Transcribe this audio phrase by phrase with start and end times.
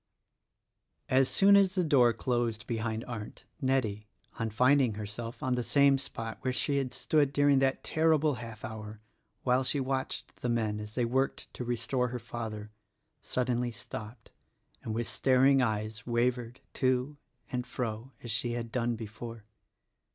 [1.09, 4.07] As soon as the door closed behind Arndt, Nettie,
[4.39, 8.65] on finding herself on the same spot where she had stood during that terrible half
[8.65, 8.99] hour
[9.43, 12.71] while she watched the men as they worked to restore her father,
[13.21, 14.31] suddenly stopped,
[14.81, 17.17] and with staring eyes wavered to
[17.51, 19.43] and fro as she had done before.